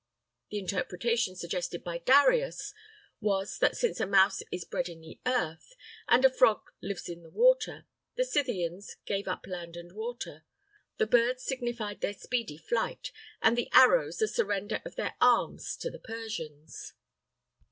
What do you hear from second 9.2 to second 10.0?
up land and